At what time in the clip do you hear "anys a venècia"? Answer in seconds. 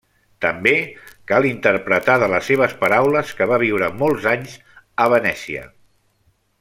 4.35-5.69